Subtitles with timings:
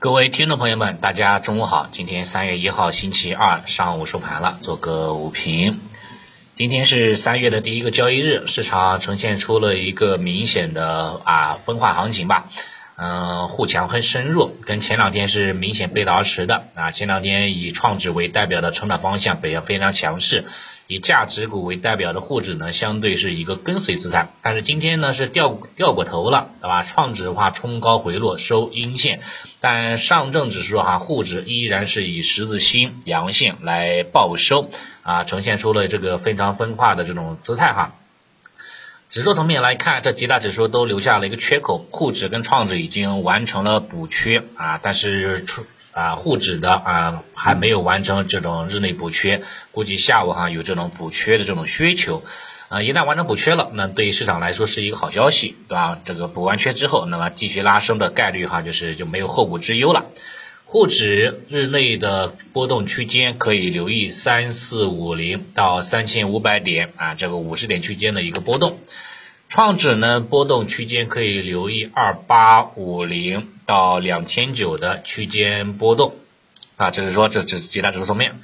[0.00, 1.88] 各位听众朋友们，大家中午好。
[1.90, 5.80] 今天三月一号星期二上午收盘了，做个午评。
[6.54, 12.48] 今天是三月的第一个交易日，市场呈现出了一个明显的啊分化行情吧。
[13.00, 16.90] 嗯，互强很深入，跟前两天是明显背道而驰的啊。
[16.90, 20.46] 前两天以创指为代表的成长方向表现非常强势。
[20.88, 26.82] 以价值股为代表的沪指呢，相对是一个跟随姿态，但是今天呢是掉掉过头了，对吧？
[26.82, 29.20] 创指的话冲高回落收阴线，
[29.60, 34.70] 但上证指数哈沪指依然是以十字星阳线来报收
[35.02, 37.94] 啊，呈现出了这个非常分化的这种姿态哈。
[39.08, 45.64] 指数层面来看，这几大指数都留下了一个缺口，沪指跟创指已经完成了补缺啊，但是出。
[45.90, 52.22] 啊，沪指的啊还没有完成这种日内补缺，估计下午哈有这种补缺的这种需求，
[52.68, 55.98] 啊一旦完成补缺了，那对于市场来说是一个好消息，对吧？
[56.04, 60.04] 这个补完缺之后，那么继续拉升的概率哈就是就没有后顾之忧了。
[60.70, 68.78] 沪指日内的波动区间可以留意三四五零到三千五百点啊，这个五十点区间的一个波动。
[69.48, 76.16] 创指呢波动区间可以留意二八五零到两千九的区间波动。
[76.76, 78.34] 啊，就是说这这几大指数层面，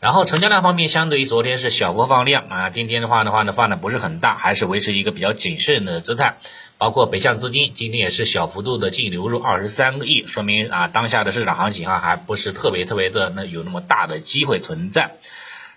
[0.00, 6.38] 然后成交量方面相对于昨天是小幅放量啊，今天的话的话呢放的不是很大，还是维持一个比较谨慎的姿态，
[6.78, 15.16] 包括北向资金今天也是小幅度的净流入二十三个亿，说明啊当下的市场行情啊还不是特别特别的那有那么大的机会存在。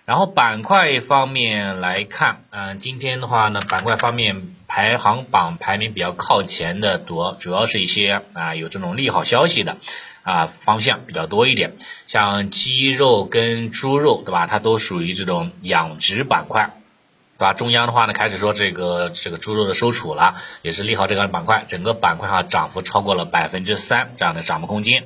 [0.04, 9.76] 然后板块方面来看，嗯，今天的话呢，板块方面排行榜排名比较靠前的多，主要是一些啊有这种利好消息的
[10.24, 11.74] 啊方向比较多一点，
[12.08, 14.48] 像鸡肉跟猪肉，对吧？
[14.48, 16.70] 它都属于这种养殖板块，
[17.38, 17.54] 对吧？
[17.54, 25.04] 中央的话呢，开始说这个这个猪肉的收储了，也是利好这个板块，整个板块哈涨幅超过了百分之三这样的涨幅空间。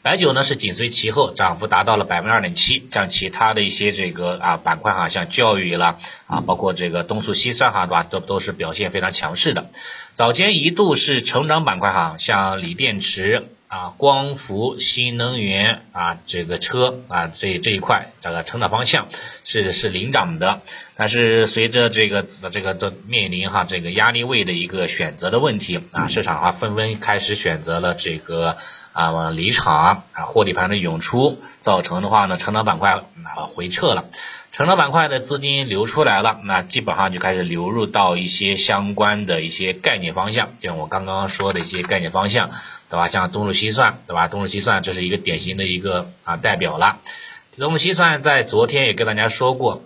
[0.00, 8.02] 白酒呢是紧随其后，涨幅达到了百分之二点七，像其他的一些这个啊板块哈，像教育了啊，包括这个东数西算哈，对吧？
[8.04, 9.66] 都都是表现非常强势的。
[10.12, 19.08] 早间一度是成长板块哈，像锂电池啊、光伏、新能源啊，这个车啊这这一块这个成长方向
[19.44, 20.62] 是是领涨的。
[20.96, 28.56] 但是随着这个这个的面临哈这个压力位的一个选择的问题啊，市场啊纷纷开始选择了这个。
[28.94, 34.06] 啊，离场啊，获利盘的涌出，造成的话呢，成长板块啊回撤了，
[34.50, 42.50] 成长板块的资金流出来了，那基本上就开始流入到一些相关的一些概念方向，就像我刚刚说的一些概念方向，
[42.90, 43.08] 对吧？
[43.08, 44.28] 像东数西算，对吧？
[44.28, 47.00] 东数西算这是一个典型的一个啊代表了。
[47.58, 49.82] 东数西算在昨天也跟大家说过，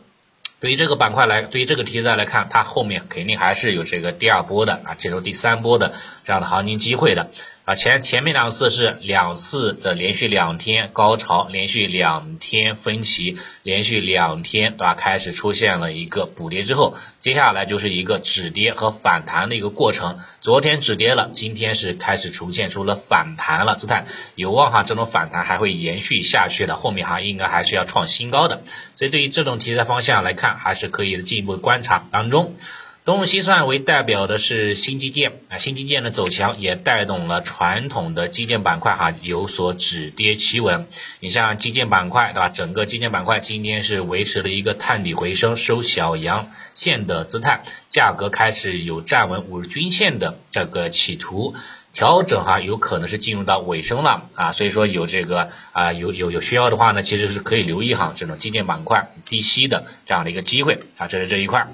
[0.61, 7.31] 对于这个板块来，对于这个题材来看，它后面肯定还是有这个第二波的啊，这种第三波的这样的行情机会的。
[7.65, 14.95] 啊，前前面两次是两次的连续两天高潮，连续两天分歧，连续两天对吧？
[14.95, 20.19] 开始出现了一个补跌之后，接下来就是一个止跌和反弹的一个过程。
[20.41, 28.65] 昨天止跌了，今天是开始出现出了反弹了姿态，有望哈这种反弹还会延续下去的，后面哈应该还是要创新高的。
[28.97, 32.57] 所以对于这种题材方向来看，还是可以进一步观察当中。
[33.05, 40.87] 东数西算为代表的是新基建啊，新基建的走强也带动了传统的基建板块哈有所止跌企稳。
[41.19, 42.49] 你像基建板块对吧？
[42.49, 51.57] 整个基建板块今天是维持了一个探底回升、收小阳线的姿态，价格开始有站稳五日均线的这个企图，
[51.93, 61.67] 调整哈有可能是进入到尾声了啊，所以说有这个啊有有有需要的话呢，其实是可以留意哈这种基建板块低吸的这样的一个机会啊，这是这一块。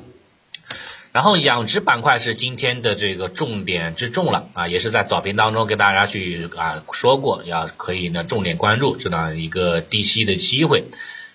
[1.11, 10.85] 然后养殖板块是今天的这个重点之重了啊，也是在早评当中跟大家去啊说过，要可以呢重点关注这样一个低吸的机会，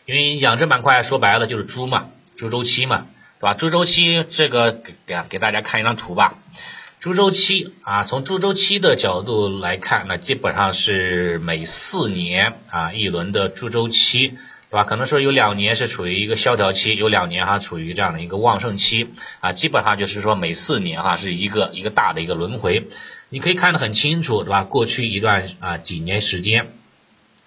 [0.05, 3.07] 因为养殖板块说白了就是猪嘛，猪周期嘛，
[3.39, 3.53] 对吧？
[3.55, 6.35] 猪周期这个给给给大家看一张图吧，
[6.99, 14.37] 猪周期啊，从猪周期的角度来看，那基本上是每四年啊一轮的猪周期。
[14.73, 14.85] 对吧？
[14.85, 19.07] 可能说有两年是处于一个萧条期，有两年哈处于这样的一个旺盛期
[19.39, 22.87] 啊，基本上就是说每四年哈是一个一个大的一个轮回，
[23.29, 24.63] 你可以看得很清楚，对吧？
[24.63, 26.71] 过去一段啊几年时间，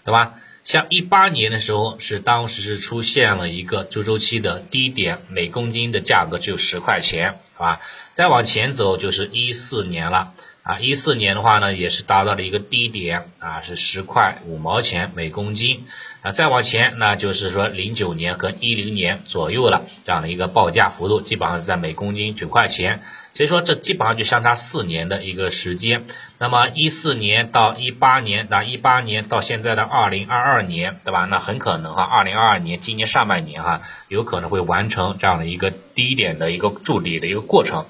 [0.04, 0.34] 对吧？
[0.62, 7.80] 像一八年的时候是当时是出现了一个猪周期的低点，每公斤的价格只有十块钱，是吧？
[8.12, 10.32] 再往前走就是一四年了。
[10.62, 15.86] 啊，一四年的话呢，也是达到了一个低点啊，是十块五毛钱每公斤。
[16.26, 23.00] 啊，再往前那就是说零九年和一零年左右了，这样的一个报价幅度基本上是在每公斤九块钱。
[23.32, 26.02] 所以说这基本上就相差四年的一个时间。
[26.38, 31.26] 那么一四年到一八年，那一八年到现在的二零二二年，对吧？
[31.26, 37.86] 那很可能哈，二零二二年今年上半年哈，有可能会完成这样的一个低点的一个筑底的一个过程，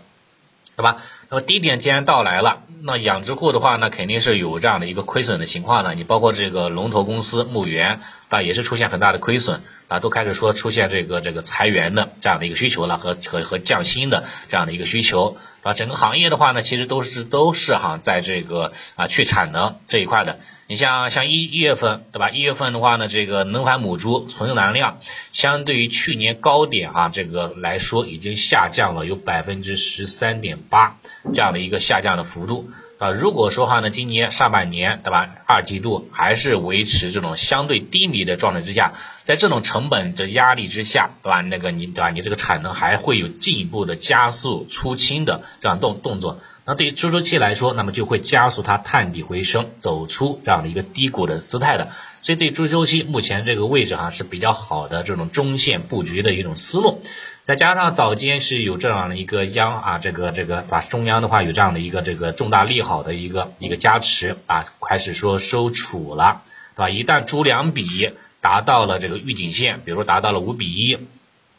[0.76, 0.98] 对吧？
[1.30, 5.94] 那么低点既然到来了，那养殖户的话呢，肯定是有这样的一个亏损的情况呢。
[5.94, 20.38] 你包括这个龙头公司牧原，啊也是出现很大的亏损，啊都开始说出现这个这个裁员的这样的一个需求了，和和和降薪的这样的一个需求，啊整个行业的话呢，其实都是都是哈在这个啊去产能这一块的。
[20.68, 22.30] 你像像一一月份对吧？
[22.30, 25.00] 一月份的话呢，这个能繁母猪存栏量
[25.32, 30.98] 相对于去年高点啊，这个来说已经下降了有百分之十三点八
[31.34, 33.10] 这样的一个下降的幅度啊。
[33.10, 35.28] 如果说话呢，今年上半年对吧？
[35.46, 38.92] 二季度还是维持这种相对低迷的状态之下，
[39.24, 41.40] 在这种成本的压力之下，对吧？
[41.40, 42.10] 那个你对吧？
[42.10, 46.40] 你这个产能还会有进一步的加速出清的这样动动作。
[46.64, 51.90] 那对于猪周期来说，那么就会加速它探底回升，走出这样的一个低谷的姿态的。
[52.26, 57.00] 所以对猪周期目前这个位置哈是比较好的这种中线布局的一种思路。
[57.44, 66.42] 再加上早间是有这样的一个央啊，这个这个把中央的话有这样的一个这个重大利好的一个一个加持啊，开始说收储了，
[66.74, 66.90] 对吧？
[66.90, 70.98] 一旦猪粮比达到了这个预警线，比如达到了五比一，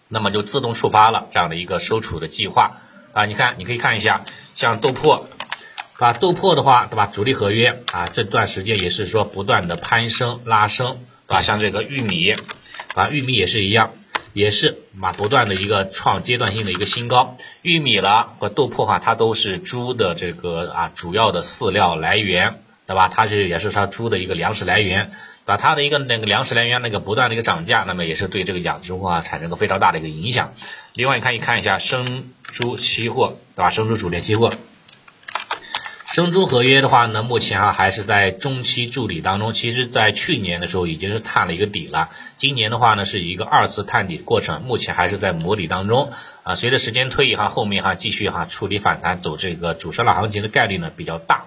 [0.10, 2.82] 那么就自动触发了这样的一个收储的计划。
[3.14, 4.26] 啊，你看，你可以看一下，
[4.58, 5.24] 像豆粕，
[5.98, 6.14] 把？
[6.14, 7.08] 豆粕的话，对吧？
[7.08, 10.98] 主力合约啊，这段时间也是说不断的攀升拉升，
[11.28, 11.42] 对吧？
[11.42, 12.36] 像这个玉米，
[12.96, 13.94] 啊，玉米也是一样，
[14.34, 17.38] 也是嘛，不断的一个创阶段性的一个新高。
[17.62, 23.08] 玉米了和豆粕哈，它都是猪的这个啊主要的饲料来源，对吧？
[23.10, 25.12] 它是也是它猪的一个粮食来源。
[25.46, 30.54] 把它的一个那个粮食来源那个不断的一个涨价，那么也是对这个养殖户啊产生个非常大的一个影响。
[30.92, 33.70] 另外，你可以看一下生猪期货，对吧？
[33.70, 34.52] 生猪主力期货，
[36.18, 39.54] 生猪合约的话呢，目前啊还是在中期筑底当中。
[39.54, 46.12] 其实，在去年的时候已经是探了一个底了，今年的话呢是一个二次探底过程，目前还是在磨底当中
[46.42, 46.56] 啊。
[46.56, 51.46] 随着时间推移哈，后面哈继续哈处理反弹，走这个主升浪行情的概率呢比较大。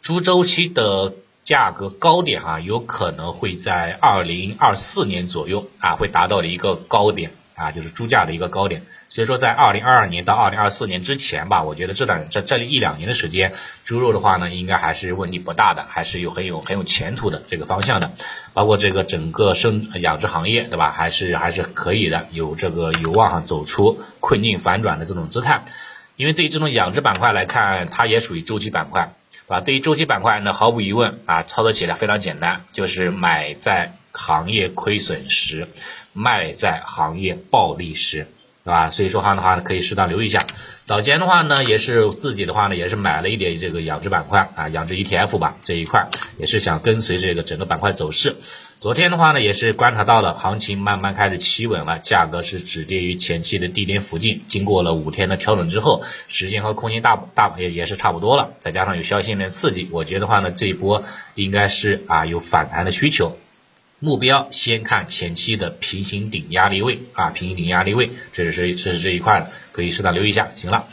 [0.00, 1.14] 猪周期的。
[1.46, 8.82] 价格高点哈，有可能会在二零二四年左右啊，会达到的一个高点啊，就是猪价的一个高点。
[9.08, 13.54] 所以说，在二零二二年到二零二四年之前吧，我觉得这段这这一两年的时间，
[13.84, 18.12] 猪肉的话呢，应该还是问题不大的，还是有很有很有前途的这个方向的。
[18.52, 20.90] 包括这个整个生养殖行业，对吧？
[20.90, 25.64] 还是还是可以的，有这个有望走出困境反转的这种姿态。
[26.16, 29.14] 因为对于这种养殖板块来看，它也属于周期板块。
[29.48, 35.68] 啊，对于周期板块呢，毫无疑问啊，操作起来非常简单，就是买在行业亏损时，
[36.16, 38.26] 卖在行业暴利时，
[38.64, 38.90] 是吧？
[38.90, 40.46] 所以说话的话呢，可以适当留意一下。
[40.84, 46.08] 早间的话呢，也是自己的话呢，也是买了一点这个养殖板块啊，养殖 ETF 吧这一块，
[46.38, 48.36] 也是想跟随这个整个板块走势。
[48.78, 54.42] 昨天的话呢，也是观察到了行情慢慢开始企稳了，价格是止跌于前期的低点附近。
[54.46, 61.04] 经过了五天的调整之后，时间和空间大大也也是差不多了，再加上有消息面刺激，我觉得话呢，这一波
[61.34, 63.36] 应该是啊有反弹的需求。
[63.98, 70.48] 目标先看前期的平行顶压力位啊，平行顶压力位，这是这是这一块的，可以适当留意一下。
[70.54, 70.86] 行了。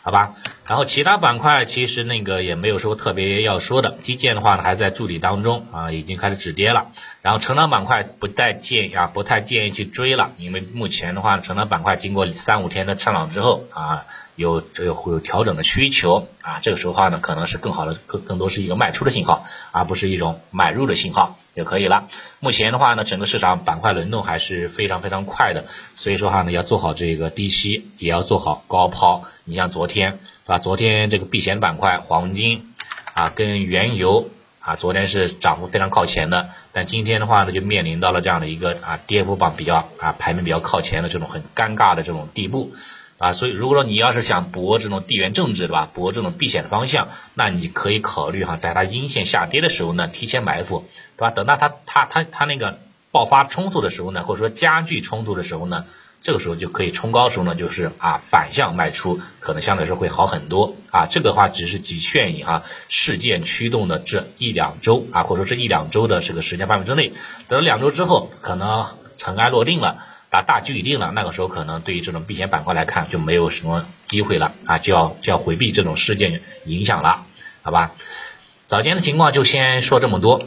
[0.00, 6.86] 好吧，然后其他板块其实那个也没有说特别要说的，基建的话呢还在筑底当中啊，已经开始止跌了。
[7.20, 21.38] 然后成长板块不太建议啊，不太建议去追了，因为目前的话呢，成长板块经过三五天的上涨之后啊，有这个会有调整的需求啊，这个时候的话呢，可能是更好的更更多是一个卖出的信号，而不是一种买入的信号。
[21.58, 22.08] 就可以了。
[22.40, 29.24] 目前的话呢，整个市场板块轮动还是非常非常快的，所以说哈呢，要做好这个低吸，也要做好高抛。
[29.44, 30.58] 你像昨天，是吧？
[30.58, 32.72] 昨天这个避险板块黄金
[33.12, 42.72] 啊，跟原油啊，昨天是涨幅非常靠前的，但今天的话呢，就面临到了这样的一个啊，跌幅榜比较啊，排名比较靠前的这种很尴尬的这种地步。
[43.18, 45.90] 啊，所以如果说你要是想博这种地缘政治，对吧？
[45.92, 50.84] 博这种避险的方向，那你可以考虑哈，在它阴线下跌的时候呢，提前埋伏，
[51.16, 51.30] 对吧？
[51.32, 52.78] 等到它它它它那个
[53.10, 55.86] 爆发冲突的时候呢，或者说加剧冲突的时候呢，
[56.22, 61.06] 这个时候就可以冲高时候呢，就是啊反向卖出，可能相对来说会好很多啊。
[61.10, 67.12] 这个话只是仅限于哈事件驱动的这一两周啊，或者说这一两周的这个时间范围之内，
[67.48, 70.04] 等两周之后，可能尘埃落定了。
[70.30, 77.24] 打大局已定了，那个时候可能对于这种避险板块来看就没有什么机会了啊，就要就要回避这种事件影响了，
[77.62, 77.92] 好吧？
[78.66, 80.46] 早间的情况就先说这么多。